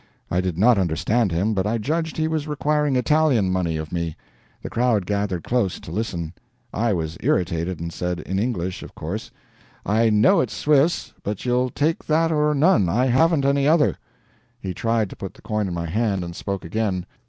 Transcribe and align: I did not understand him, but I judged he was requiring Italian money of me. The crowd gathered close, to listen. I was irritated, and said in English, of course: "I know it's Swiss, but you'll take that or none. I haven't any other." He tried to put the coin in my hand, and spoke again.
I 0.31 0.41
did 0.41 0.57
not 0.57 0.79
understand 0.79 1.31
him, 1.31 1.53
but 1.53 1.67
I 1.67 1.77
judged 1.77 2.17
he 2.17 2.27
was 2.27 2.47
requiring 2.47 2.95
Italian 2.95 3.51
money 3.51 3.77
of 3.77 3.91
me. 3.91 4.15
The 4.63 4.69
crowd 4.71 5.05
gathered 5.05 5.43
close, 5.43 5.79
to 5.79 5.91
listen. 5.91 6.33
I 6.73 6.91
was 6.91 7.19
irritated, 7.19 7.79
and 7.79 7.93
said 7.93 8.19
in 8.21 8.39
English, 8.39 8.81
of 8.81 8.95
course: 8.95 9.29
"I 9.85 10.09
know 10.09 10.39
it's 10.41 10.55
Swiss, 10.57 11.13
but 11.21 11.45
you'll 11.45 11.69
take 11.69 12.03
that 12.05 12.31
or 12.31 12.55
none. 12.55 12.89
I 12.89 13.05
haven't 13.05 13.45
any 13.45 13.67
other." 13.67 13.95
He 14.59 14.73
tried 14.73 15.07
to 15.11 15.15
put 15.15 15.35
the 15.35 15.43
coin 15.43 15.67
in 15.67 15.73
my 15.75 15.85
hand, 15.85 16.23
and 16.23 16.35
spoke 16.35 16.65
again. 16.65 17.05